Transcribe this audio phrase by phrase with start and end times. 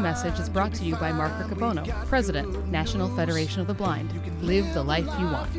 [0.00, 4.10] message is brought to you by Mark Riccobono, President, National Federation of the Blind.
[4.42, 5.50] Live the life you want.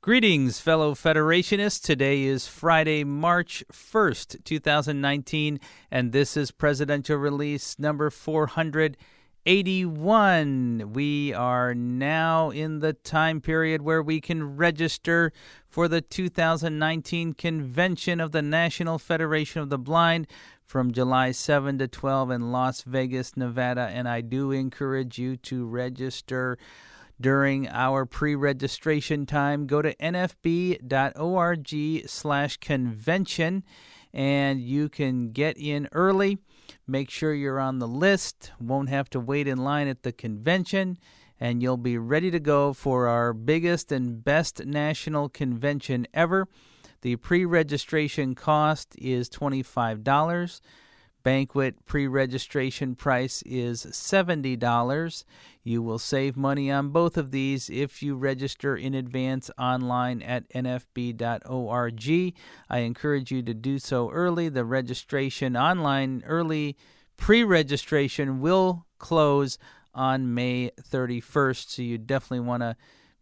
[0.00, 1.82] Greetings, fellow Federationists.
[1.82, 5.58] Today is Friday, March 1st, 2019,
[5.90, 10.92] and this is Presidential Release number 481.
[10.92, 15.32] We are now in the time period where we can register
[15.66, 20.28] for the 2019 convention of the National Federation of the Blind
[20.66, 25.64] from July 7 to 12 in Las Vegas, Nevada, and I do encourage you to
[25.64, 26.58] register
[27.20, 29.66] during our pre-registration time.
[29.66, 31.68] Go to nfb.org
[32.08, 33.64] slash convention
[34.12, 36.38] and you can get in early.
[36.86, 38.50] Make sure you're on the list.
[38.60, 40.98] Won't have to wait in line at the convention
[41.38, 46.48] and you'll be ready to go for our biggest and best national convention ever
[47.02, 50.60] the pre-registration cost is $25
[51.22, 55.24] banquet pre-registration price is $70
[55.66, 60.48] you will save money on both of these if you register in advance online at
[60.50, 62.34] nfb.org.
[62.70, 64.48] I encourage you to do so early.
[64.48, 66.76] The registration online early
[67.16, 69.58] pre registration will close
[69.92, 72.76] on May 31st, so you definitely want to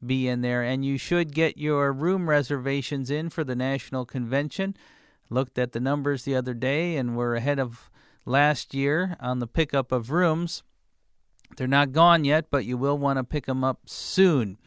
[0.05, 0.63] be in there.
[0.63, 4.77] And you should get your room reservations in for the National Convention.
[5.31, 7.91] Looked at the numbers the other day, and we're ahead of
[8.27, 10.63] last year on the pickup of rooms.
[11.57, 14.59] They're not gone yet, but you will want to pick them up soon.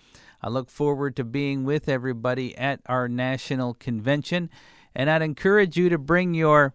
[0.42, 4.50] I look forward to being with everybody at our national convention,
[4.96, 6.74] and I'd encourage you to bring your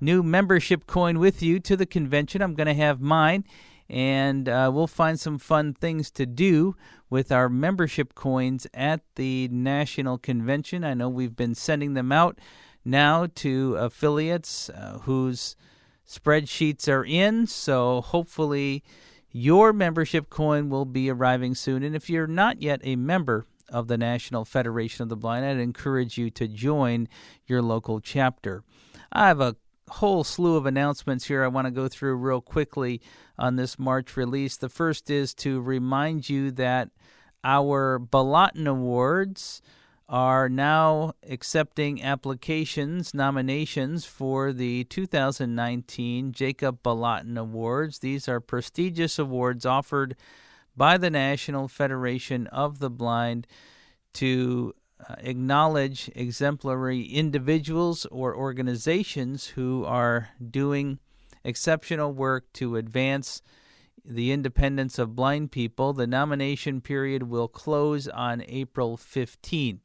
[0.00, 2.42] new membership coin with you to the convention.
[2.42, 3.44] I'm going to have mine,
[3.88, 6.76] and uh, we'll find some fun things to do
[7.08, 10.84] with our membership coins at the national convention.
[10.84, 12.38] I know we've been sending them out
[12.84, 15.56] now to affiliates uh, whose
[16.06, 18.82] spreadsheets are in, so hopefully
[19.30, 21.82] your membership coin will be arriving soon.
[21.82, 25.58] And if you're not yet a member of the National Federation of the Blind, I'd
[25.58, 27.08] encourage you to join
[27.46, 28.62] your local chapter.
[29.12, 29.56] I have a
[29.88, 33.00] whole slew of announcements here I want to go through real quickly
[33.38, 34.56] on this March release.
[34.56, 36.90] The first is to remind you that
[37.44, 39.62] our Bolotin Awards
[40.08, 47.98] are now accepting applications, nominations for the 2019 Jacob Bolotin Awards.
[47.98, 50.16] These are prestigious awards offered
[50.76, 53.46] by the National Federation of the Blind
[54.14, 60.98] to uh, acknowledge exemplary individuals or organizations who are doing
[61.44, 63.42] exceptional work to advance
[64.04, 65.92] the independence of blind people.
[65.92, 69.80] The nomination period will close on April 15th.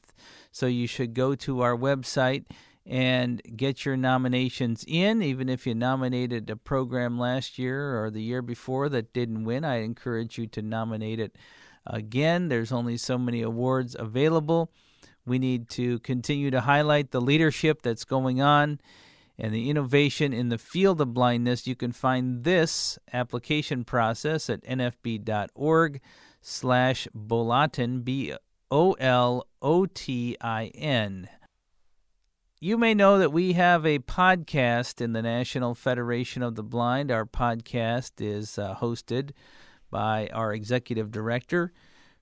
[0.52, 2.46] So you should go to our website
[2.86, 5.22] and get your nominations in.
[5.22, 9.64] Even if you nominated a program last year or the year before that didn't win,
[9.64, 11.36] I encourage you to nominate it
[11.86, 12.50] again.
[12.50, 14.72] There's only so many awards available.
[15.26, 18.80] We need to continue to highlight the leadership that's going on
[19.38, 21.68] and the innovation in the field of blindness.
[21.68, 26.02] You can find this application process at nfb.org
[26.42, 28.36] slash Bolotin, B
[28.70, 31.30] O L O T I N.
[32.60, 37.12] You may know that we have a podcast in the National Federation of the Blind.
[37.12, 39.32] Our podcast is uh, hosted
[39.90, 41.74] by our executive director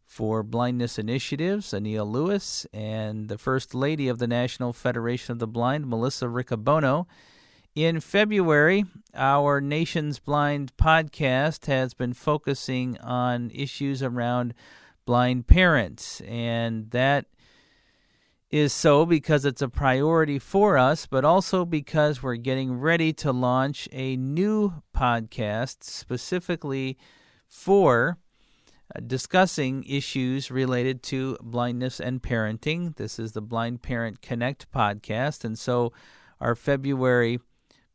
[0.09, 5.47] for blindness initiatives, Anil Lewis, and the First Lady of the National Federation of the
[5.47, 7.05] Blind, Melissa Riccobono.
[7.75, 14.55] In February, our Nation's Blind podcast has been focusing on issues around
[15.05, 16.21] blind parents.
[16.21, 17.27] And that
[18.49, 23.31] is so because it's a priority for us, but also because we're getting ready to
[23.31, 26.97] launch a new podcast specifically
[27.47, 28.17] for
[29.05, 32.95] discussing issues related to blindness and parenting.
[32.95, 35.43] This is the Blind Parent Connect podcast.
[35.43, 35.93] And so
[36.39, 37.39] our February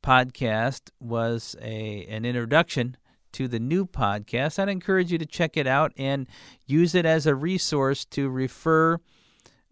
[0.02, 2.96] podcast was a an introduction
[3.32, 4.58] to the new podcast.
[4.58, 6.28] I'd encourage you to check it out and
[6.66, 8.98] use it as a resource to refer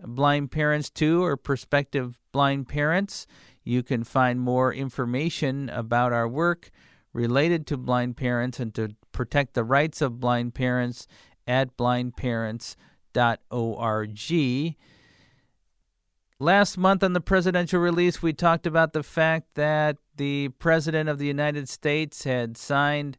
[0.04, 3.26] blind parents to or prospective blind parents.
[3.62, 6.70] You can find more information about our work
[7.12, 11.06] related to blind parents and to protect the rights of blind parents
[11.46, 14.76] at blindparents.org.
[16.38, 21.18] Last month on the presidential release, we talked about the fact that the President of
[21.18, 23.16] the United States had signed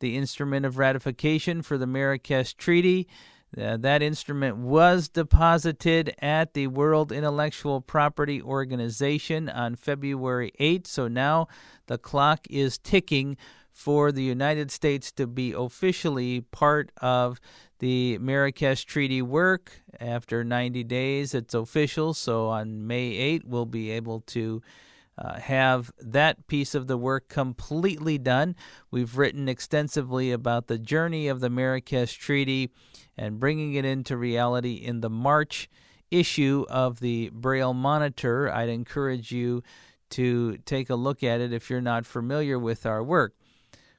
[0.00, 3.08] the instrument of ratification for the Marrakesh Treaty.
[3.56, 11.08] Uh, that instrument was deposited at the World Intellectual Property Organization on February 8, so
[11.08, 11.48] now
[11.86, 13.38] the clock is ticking
[13.76, 17.38] for the United States to be officially part of
[17.78, 19.82] the Marrakesh Treaty work.
[20.00, 24.62] After 90 days, it's official, so on May 8, we'll be able to
[25.18, 28.56] uh, have that piece of the work completely done.
[28.90, 32.70] We've written extensively about the journey of the Marrakesh Treaty
[33.14, 35.68] and bringing it into reality in the March
[36.10, 38.50] issue of the Braille Monitor.
[38.50, 39.62] I'd encourage you
[40.10, 43.34] to take a look at it if you're not familiar with our work.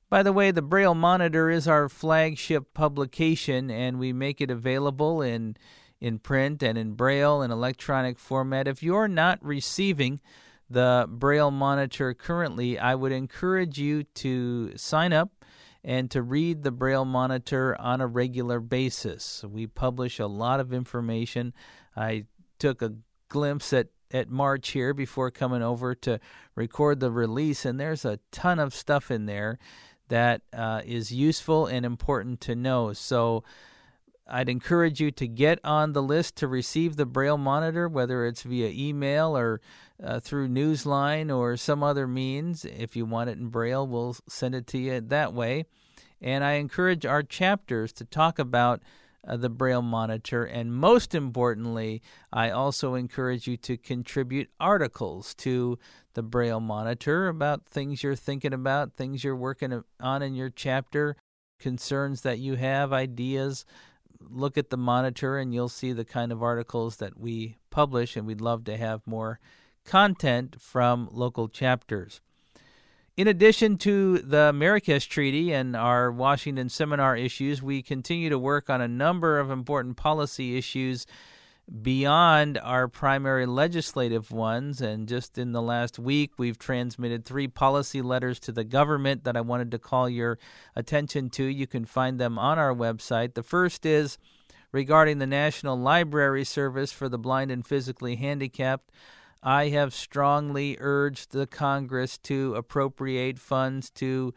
[0.10, 5.22] By the way, the Braille Monitor is our flagship publication, and we make it available
[5.22, 5.58] in
[6.00, 8.68] in print and in Braille and electronic format.
[8.68, 10.22] If you're not receiving
[10.70, 15.44] the Braille Monitor currently, I would encourage you to sign up
[15.84, 19.44] and to read the Braille Monitor on a regular basis.
[19.44, 21.54] We publish a lot of information.
[21.96, 22.26] I
[22.60, 22.94] took a
[23.28, 26.20] glimpse at, at March here before coming over to
[26.56, 29.58] record the release, and there's a ton of stuff in there
[30.10, 32.94] that uh, is useful and important to know.
[32.94, 33.44] So,
[34.30, 38.44] I'd encourage you to get on the list to receive the Braille monitor, whether it's
[38.44, 39.62] via email or
[40.04, 42.66] uh, through Newsline or some other means.
[42.66, 45.66] If you want it in Braille, we'll send it to you that way.
[46.22, 48.82] And I encourage our chapters to talk about
[49.26, 50.44] uh, the Braille monitor.
[50.44, 52.02] And most importantly,
[52.32, 55.80] I also encourage you to contribute articles to
[56.18, 61.16] the Braille monitor about things you're thinking about, things you're working on in your chapter,
[61.60, 63.66] concerns that you have, ideas
[64.20, 68.26] look at the monitor and you'll see the kind of articles that we publish, and
[68.26, 69.40] we'd love to have more
[69.86, 72.20] content from local chapters.
[73.16, 78.72] In addition to the Marrakesh Treaty and our Washington seminar issues, we continue to work
[78.72, 81.06] on a number of important policy issues
[81.82, 84.82] beyond our primary legislative ones.
[84.82, 89.36] And just in the last week, we've transmitted three policy letters to the government that
[89.36, 90.40] I wanted to call your
[90.76, 91.44] attention to.
[91.44, 93.34] You can find them on our website.
[93.34, 94.18] The first is
[94.72, 98.90] regarding the National Library Service for the Blind and Physically Handicapped.
[99.44, 104.34] I have strongly urged the Congress to appropriate funds to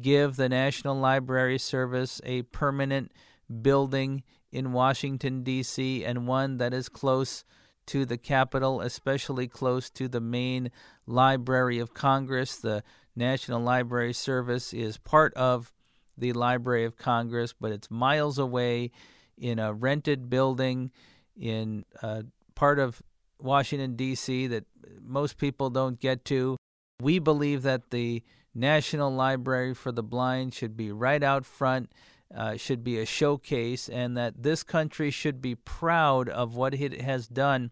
[0.00, 3.12] give the National Library Service a permanent
[3.60, 4.22] building
[4.52, 7.44] in Washington, D.C., and one that is close
[7.86, 10.70] to the Capitol, especially close to the main
[11.06, 12.56] Library of Congress.
[12.56, 12.84] The
[13.16, 15.72] National Library Service is part of
[16.16, 18.92] the Library of Congress, but it's miles away
[19.36, 20.92] in a rented building
[21.36, 22.24] in a
[22.54, 23.02] part of
[23.40, 24.66] Washington, D.C., that
[25.00, 26.56] most people don't get to.
[27.00, 28.22] We believe that the
[28.54, 31.90] National Library for the Blind should be right out front
[32.34, 37.00] uh, should be a showcase, and that this country should be proud of what it
[37.00, 37.70] has done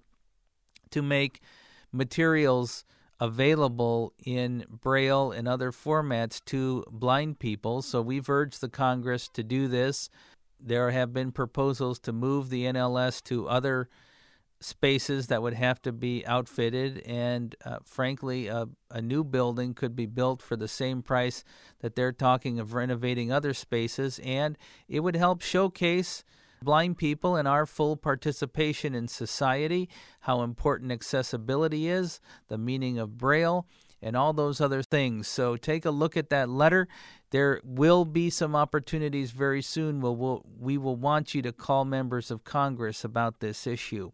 [0.90, 1.40] to make
[1.92, 2.84] materials
[3.20, 7.82] available in Braille and other formats to blind people.
[7.82, 10.08] So we've urged the Congress to do this.
[10.58, 13.88] There have been proposals to move the NLS to other
[14.60, 19.96] spaces that would have to be outfitted, and uh, frankly, a, a new building could
[19.96, 21.44] be built for the same price
[21.80, 24.58] that they're talking of renovating other spaces, and
[24.88, 26.24] it would help showcase
[26.62, 29.88] blind people and our full participation in society,
[30.20, 33.66] how important accessibility is, the meaning of Braille,
[34.02, 35.26] and all those other things.
[35.26, 36.86] So take a look at that letter.
[37.30, 40.00] There will be some opportunities very soon.
[40.00, 44.12] We'll, we will want you to call members of Congress about this issue.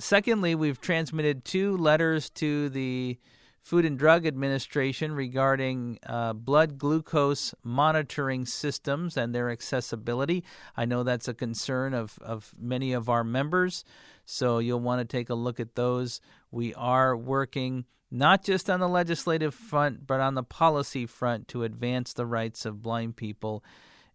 [0.00, 3.18] Secondly, we've transmitted two letters to the
[3.62, 10.42] Food and Drug Administration regarding uh, blood glucose monitoring systems and their accessibility.
[10.76, 13.84] I know that's a concern of, of many of our members,
[14.24, 16.20] so you'll want to take a look at those.
[16.50, 21.64] We are working not just on the legislative front, but on the policy front to
[21.64, 23.62] advance the rights of blind people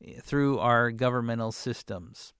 [0.03, 2.33] eh, through our governmental systems.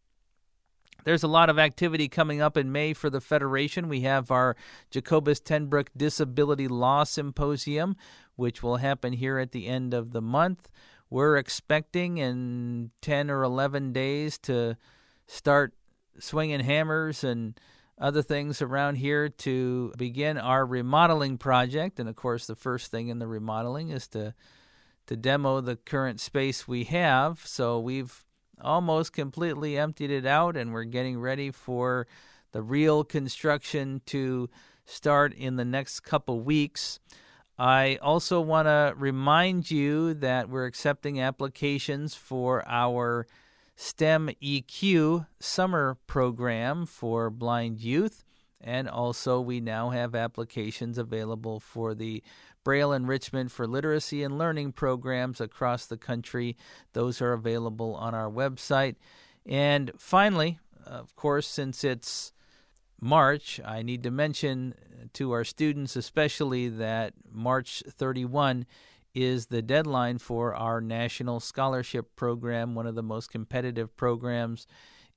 [1.03, 3.89] There's a lot of activity coming up in May for the Federation.
[3.89, 4.55] We have our
[4.89, 7.95] Jacobus tenBroek Disability Law Symposium,
[8.36, 10.69] which will happen here at the end of the month.
[11.10, 14.77] We're expecting in 10 or 11 days to
[15.27, 15.74] start
[16.19, 17.60] swinging hammers and
[18.00, 22.00] other things around here to begin our remodeling project.
[22.00, 24.33] And of course, the first thing in the remodeling is to
[25.05, 27.41] to demo the current space we have.
[27.45, 28.24] So we've
[28.62, 32.07] almost completely emptied it out, and we're getting ready for
[32.51, 34.50] the real construction to
[34.86, 37.00] start in the next couple weeks.
[37.57, 43.27] I also want to remind you that we're accepting applications for our
[43.75, 48.24] STEM EQ summer program for blind youth.
[48.65, 52.24] And also, we now have applications available for the
[52.63, 56.55] Braille Enrichment for Literacy and Learning programs across the country.
[56.93, 58.96] Those are available on our website.
[59.46, 62.32] And finally, of course, since it's
[63.00, 64.75] March, I need to mention
[65.13, 68.65] to our students, especially, that March 31
[69.13, 74.65] is the deadline for our National Scholarship Program, one of the most competitive programs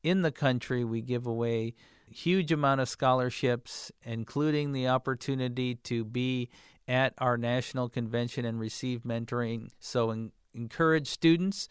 [0.03, 0.85] in the country.
[0.85, 1.75] We give away
[2.11, 6.49] huge amount of scholarships, including the opportunity to be
[6.89, 9.71] at our national convention and receive mentoring.
[9.81, 11.69] So, en- encourage students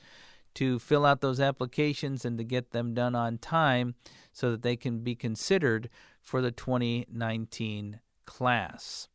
[0.55, 3.95] to fill out those applications and to get them done on time
[4.31, 5.89] so that they can be considered
[6.22, 9.07] for the 2019 class.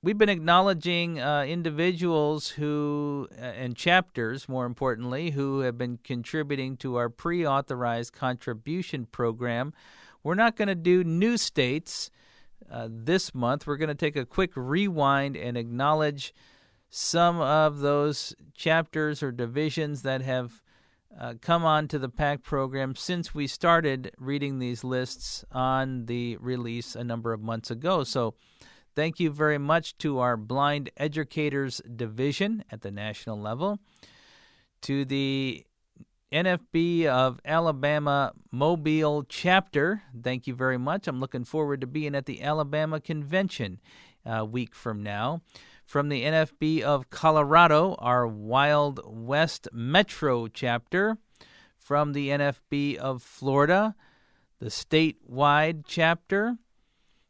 [0.00, 6.76] We've been acknowledging uh, individuals who, uh, and chapters more importantly, who have been contributing
[6.78, 9.72] to our pre authorized contribution program.
[10.22, 12.10] We're not going to do new states
[12.70, 13.66] uh, this month.
[13.66, 16.34] We're going to take a quick rewind and acknowledge
[16.90, 20.62] some of those chapters or divisions that have
[21.18, 26.36] uh, come on to the PAC program since we started reading these lists on the
[26.36, 28.04] release a number of months ago.
[28.04, 28.34] So,
[28.94, 33.78] thank you very much to our Blind Educators Division at the national level,
[34.82, 35.64] to the
[36.32, 40.02] NFB of Alabama Mobile chapter.
[40.22, 41.08] Thank you very much.
[41.08, 43.80] I'm looking forward to being at the Alabama Convention
[44.26, 45.40] a week from now.
[45.86, 51.16] From the NFB of Colorado, our Wild West Metro chapter,
[51.78, 53.94] from the NFB of Florida,
[54.58, 56.58] the statewide chapter,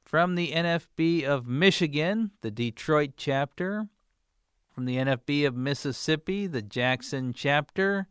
[0.03, 3.87] from the NFB of Michigan, the Detroit chapter,
[4.75, 8.09] from the NFB of Mississippi, the Jackson chapter,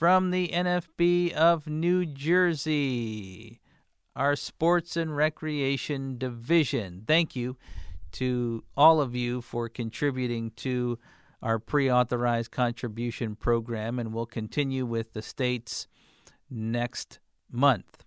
[0.00, 3.60] from the NFB of New Jersey,
[4.16, 7.04] our Sports and Recreation Division.
[7.06, 7.58] Thank you
[8.12, 10.98] to all of you for contributing to
[11.42, 15.86] our pre authorized contribution program, and we'll continue with the states
[16.48, 17.18] next
[17.52, 18.06] month.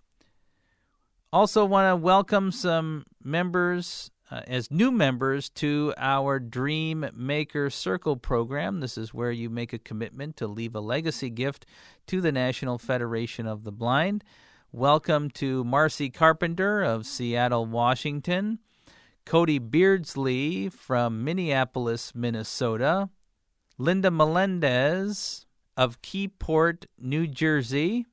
[1.32, 8.16] Also, want to welcome some members uh, as new members to our Dream Maker Circle
[8.16, 8.80] program.
[8.80, 11.66] This is where you make a commitment to leave a legacy gift
[12.06, 14.24] to the National Federation of the Blind.
[14.72, 18.58] Welcome to Marcy Carpenter of Seattle, Washington.
[19.24, 23.08] Cody Beardsley from Minneapolis, Minnesota,
[23.78, 28.06] Linda Melendez of Keyport, New Jersey,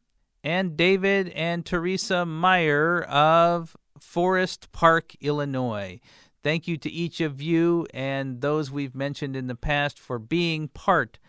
[0.44, 6.00] and David and Teresa Meyer of Forest Park, Illinois.
[6.43, 10.67] Thank you to each of you and those we've mentioned in the past for being
[10.67, 11.20] part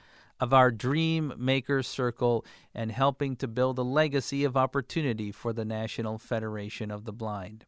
[0.40, 5.64] of our Dream Maker Circle and helping to build a legacy of opportunity for the
[5.64, 7.66] National Federation of the Blind.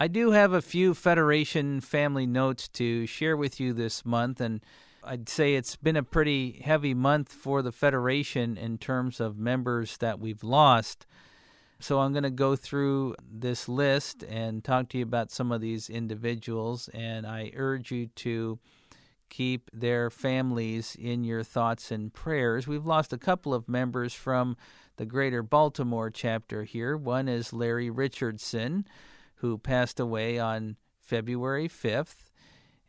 [0.00, 4.60] I do have a few Federation family notes to share with you this month, and
[5.04, 9.98] I'd say it's been a pretty heavy month for the Federation in terms of members
[9.98, 11.06] that we've lost.
[11.80, 15.60] So I'm going to go through this list and talk to you about some of
[15.60, 18.58] these individuals, and I urge you to
[19.28, 22.66] keep their families in your thoughts and prayers.
[22.66, 24.56] We've lost a couple of members from
[24.96, 26.96] the Greater Baltimore chapter here.
[26.96, 28.84] One is Larry Richardson
[29.36, 32.27] who passed away on February 5th.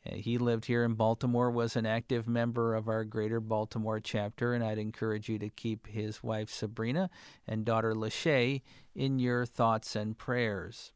[0.06, 4.54] Uh, he lived here in Baltimore, was an active member of our Greater Baltimore chapter,
[4.54, 7.10] and I'd encourage you to keep his wife Sabrina
[7.48, 8.62] and daughter Lachey
[8.96, 10.94] in your thoughts and prayers.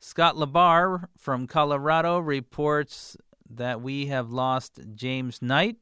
[0.00, 3.16] Scott LaBarre from Colorado reports
[3.50, 5.76] that we have lost James Knight,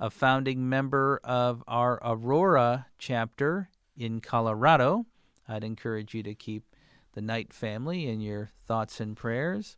[0.00, 5.06] a founding member of our Aurora chapter in Colorado.
[5.48, 6.64] I'd encourage you to keep
[7.12, 9.76] the Knight family in your thoughts and prayers.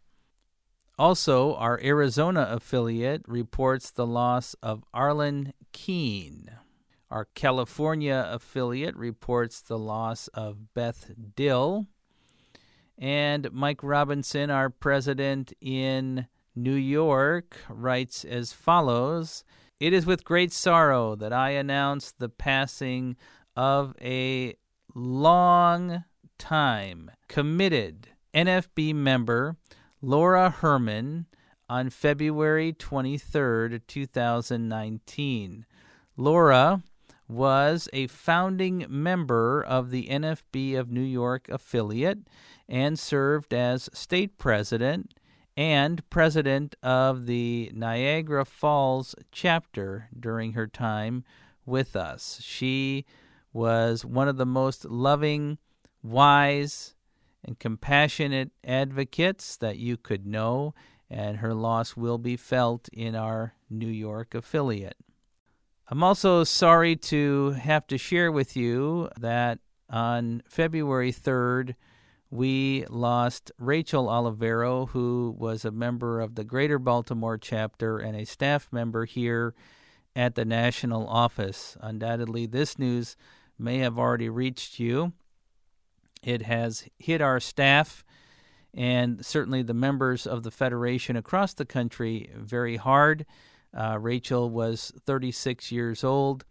[0.98, 6.50] Also, our Arizona affiliate reports the loss of Arlen Keene.
[7.10, 11.86] Our California affiliate reports the loss of Beth Dill.
[12.96, 19.44] And Mike Robinson, our president in New York, writes as follows
[19.78, 23.16] It is with great sorrow that I announce the passing
[23.54, 24.54] of a
[24.94, 26.04] long
[26.38, 29.56] time committed NFB member
[30.02, 31.26] Laura Herman
[31.70, 35.66] on February 23, 2019.
[36.16, 36.82] Laura
[37.28, 42.18] was a founding member of the NFB of New York affiliate
[42.68, 45.14] and served as state president
[45.56, 51.24] and president of the Niagara Falls chapter during her time
[51.64, 52.38] with us.
[52.42, 53.06] She
[53.52, 55.56] was one of the most loving,
[56.02, 56.95] wise,
[57.46, 60.74] and compassionate advocates that you could know,
[61.08, 64.96] and her loss will be felt in our New York affiliate.
[65.88, 71.76] I'm also sorry to have to share with you that on February 3rd,
[72.28, 78.26] we lost Rachel Olivero, who was a member of the Greater Baltimore chapter and a
[78.26, 79.54] staff member here
[80.16, 81.76] at the national office.
[81.80, 83.16] Undoubtedly, this news
[83.56, 85.12] may have already reached you.
[86.22, 88.04] It has hit our staff
[88.76, 93.24] and certainly the members of the Federation across the country very hard.
[93.72, 96.44] Uh, Rachel was 36 years old,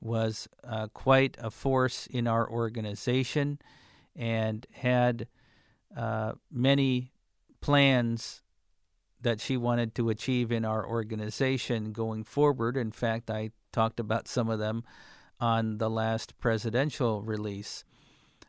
[0.00, 3.58] was uh, quite a force in our organization,
[4.14, 5.26] and had
[5.96, 7.10] uh, many
[7.60, 8.42] plans
[9.20, 12.76] that she wanted to achieve in our organization going forward.
[12.76, 14.84] In fact, I talked about some of them
[15.40, 17.84] on the last presidential release.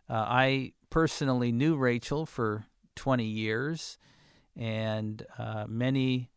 [0.10, 3.98] Uh, I personally knew Rachel for 20 years,
[4.56, 6.30] and uh, many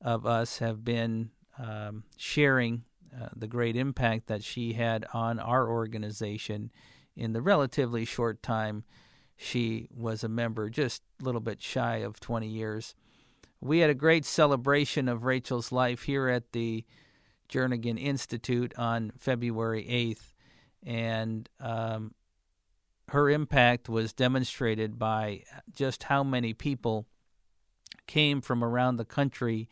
[0.00, 2.84] of us have been um, sharing
[3.14, 6.70] uh, the great impact that she had on our organization
[7.16, 8.84] in the relatively short time
[9.36, 12.94] she was a member, just a little bit shy of 20 years.
[13.60, 16.84] We had a great celebration of Rachel's life here at the
[17.48, 20.32] Jernigan Institute on February 8th,
[20.84, 22.14] and um,
[23.12, 27.06] her impact was demonstrated by just how many people
[28.06, 29.68] came from around the country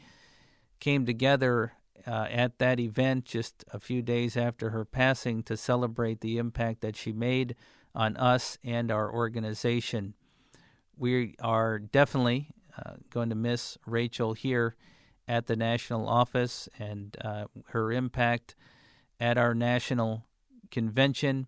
[0.78, 1.72] came together
[2.06, 6.82] uh, at that event just a few days after her passing to celebrate the impact
[6.82, 7.56] that she made
[7.94, 10.12] on us and our organization.
[10.94, 14.76] We are definitely uh, going to miss Rachel here
[15.26, 18.54] at the national office and uh, her impact
[19.18, 20.26] at our national
[20.70, 21.46] convention.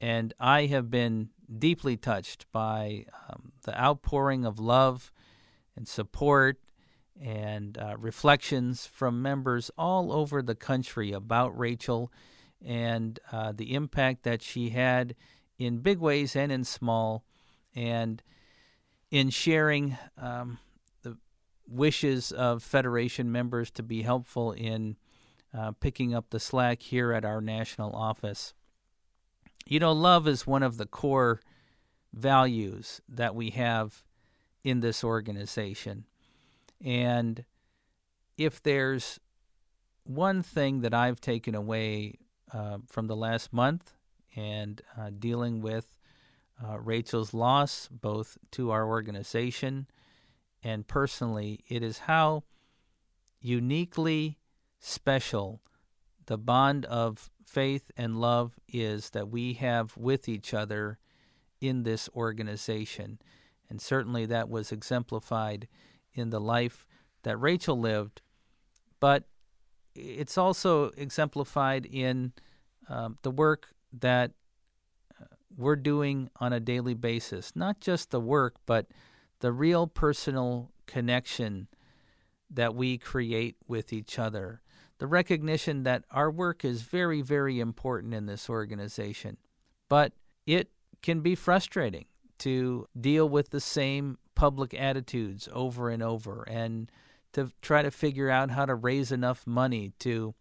[0.00, 5.12] And I have been deeply touched by um, the outpouring of love
[5.76, 6.58] and support
[7.20, 12.12] and uh, reflections from members all over the country about Rachel
[12.64, 15.14] and uh, the impact that she had
[15.58, 17.24] in big ways and in small,
[17.74, 18.22] and
[19.10, 20.58] in sharing um,
[21.02, 21.16] the
[21.66, 24.96] wishes of Federation members to be helpful in
[25.56, 28.54] uh, picking up the slack here at our national office.
[29.68, 31.42] You know, love is one of the core
[32.14, 34.02] values that we have
[34.64, 36.06] in this organization.
[36.82, 37.44] And
[38.38, 39.20] if there's
[40.04, 42.14] one thing that I've taken away
[42.50, 43.92] uh, from the last month
[44.34, 45.98] and uh, dealing with
[46.66, 49.86] uh, Rachel's loss, both to our organization
[50.64, 52.44] and personally, it is how
[53.42, 54.38] uniquely
[54.80, 55.60] special
[56.28, 60.98] the bond of faith and love is that we have with each other
[61.58, 63.18] in this organization.
[63.70, 65.68] And certainly that was exemplified
[66.12, 66.86] in the life
[67.22, 68.20] that Rachel lived,
[69.00, 69.24] but
[69.94, 72.34] it's also exemplified in
[72.90, 74.32] um, the work that
[75.18, 75.24] uh,
[75.56, 77.52] we're doing on a daily basis.
[77.56, 78.86] Not just the work, but
[79.40, 81.68] the real personal connection
[82.50, 84.60] that we create with each other.
[84.98, 89.36] The recognition that our work is very, very important in this organization,
[89.88, 90.12] but
[90.46, 90.70] it
[91.02, 92.06] can be frustrating
[92.38, 96.90] to deal with the same public attitudes over and over and
[97.32, 100.34] to try to figure out how to raise enough money to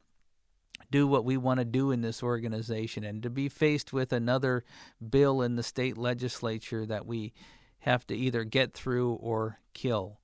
[0.89, 4.63] do what we want to do in this organization and to be faced with another
[5.09, 7.33] bill in the state legislature that we
[7.79, 10.19] have to either get through or kill.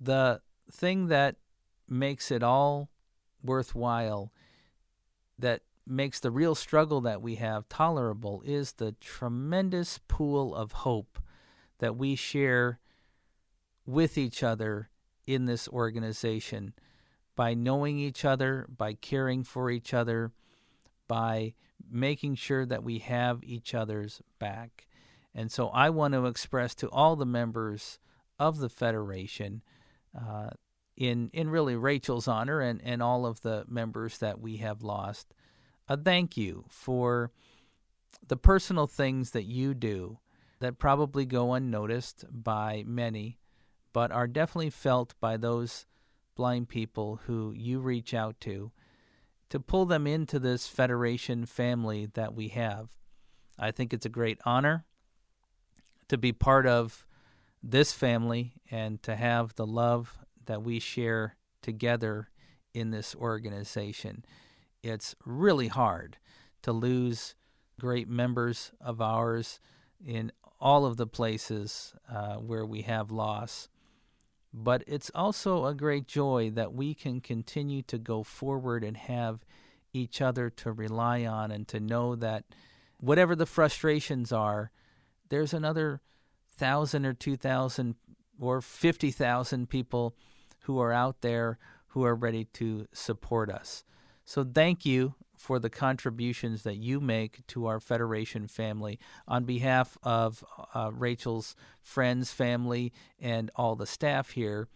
[0.00, 1.36] The thing that
[1.88, 2.90] makes it all
[3.42, 4.32] worthwhile,
[5.38, 11.18] that makes the real struggle that we have tolerable, is the tremendous pool of hope
[11.78, 12.78] that we share
[13.84, 14.90] with each other
[15.26, 16.72] in this organization
[17.34, 20.30] by knowing each other, by caring for each other,
[21.08, 21.54] by
[21.90, 24.86] making sure that we have each other's back.
[25.34, 27.98] And so I want to express to all the members
[28.38, 29.62] of the Federation,
[30.16, 30.50] uh,
[30.96, 35.34] in, in really Rachel's honor and, and all of the members that we have lost,
[35.88, 37.30] a thank you for
[38.26, 40.18] the personal things that you do
[40.60, 43.38] that probably go unnoticed by many
[43.92, 45.86] but are definitely felt by those
[46.34, 48.72] blind people who you reach out to
[49.50, 52.88] to pull them into this federation family that we have.
[53.58, 54.86] I think it's a great honor
[56.08, 57.06] to be part of
[57.62, 62.28] this family and to have the love that we share together
[62.74, 64.24] in this organization.
[64.82, 66.18] It's really hard
[66.62, 67.34] to lose
[67.78, 69.60] great members of ours
[70.04, 73.68] in all of the places uh, where we have loss.
[74.54, 79.44] But it's also a great joy that we can continue to go forward and have
[79.92, 82.44] each other to rely on and to know that
[82.98, 84.70] whatever the frustrations are,
[85.28, 86.00] there's another
[86.56, 87.96] thousand or two thousand
[88.38, 90.14] or 50,000 people
[90.62, 93.84] who are out there who are ready to support us.
[94.24, 98.98] So thank you for the contributions that you make to our Federation family.
[99.26, 100.44] On behalf of
[100.74, 104.68] uh, Rachel's friends, family, and all the staff here,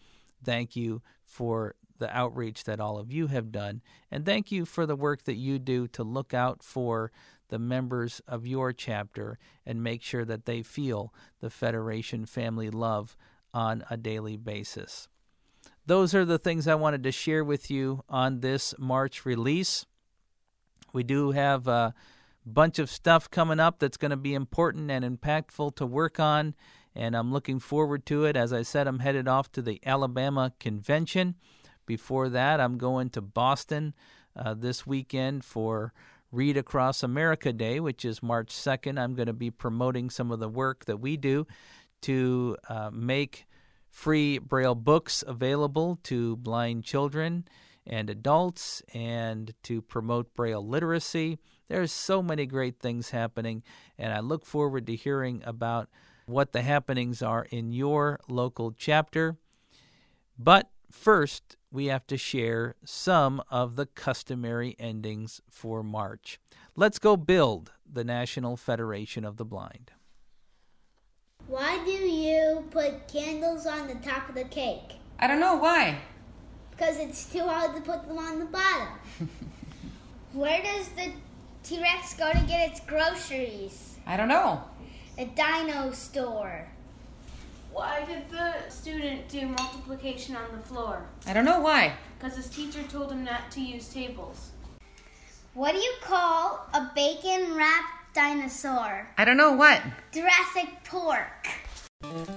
[0.44, 3.81] thank you for the outreach that all of you have done.
[4.11, 7.12] And thank you for the work that you do to look out for
[7.49, 13.16] the members of your chapter and make sure that they feel the Federation family love
[13.55, 15.09] on a daily basis.
[15.87, 19.87] Those are the things I wanted to share with you on this March release.
[20.92, 21.94] We do have a
[22.44, 26.57] bunch of stuff coming up that's going to be important and impactful to work on,
[26.92, 28.37] and I'm looking forward to it.
[28.37, 31.37] As I said, I'm headed off to the Alabama Convention.
[31.87, 33.94] Before that, I'm going to Boston
[34.35, 35.92] uh, this weekend for
[36.33, 38.99] Read Across America Day, which is March 2nd.
[38.99, 41.46] I'm going to be promoting some of the work that we do
[42.03, 43.46] to uh, make
[43.97, 47.49] free Braille books available to blind children
[47.87, 51.39] and adults and to promote Braille literacy.
[51.69, 53.63] There's so many great things happening,
[53.97, 55.89] and I look forward to hearing about
[56.27, 59.39] what the happenings are in your local chapter.
[60.39, 66.39] But first, we have to share some of the customary endings for March.
[66.77, 69.93] Let's go build the National Federation of the Blind.
[71.49, 74.95] Why do you put candles on the top of the cake?
[75.19, 75.99] I don't know why.
[76.73, 78.89] Because it's too hard to put them on the bottom.
[80.33, 81.13] Where does the
[81.63, 83.97] T Rex go to get its groceries?
[84.07, 84.63] I don't know.
[85.19, 86.67] A dino store.
[87.73, 91.07] Why did the student do multiplication on the floor?
[91.27, 91.95] I don't know why.
[92.19, 94.51] Because his teacher told him not to use tables.
[95.55, 99.07] What do you call a bacon wrapped dinosaur?
[99.19, 99.83] I don't know what.
[100.11, 101.47] Jurassic Pork.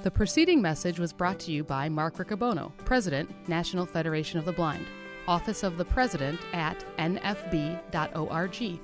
[0.04, 4.52] The preceding message was brought to you by Mark Riccobono, President, National Federation of the
[4.52, 4.86] Blind,
[5.28, 8.80] Office of the President at nfb.org,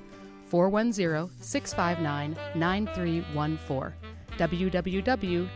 [0.46, 3.92] 410 659 9314,
[4.38, 5.48] www.nfb.org.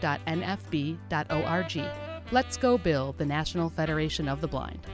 [2.33, 4.87] Let's go build the National Federation of the Blind.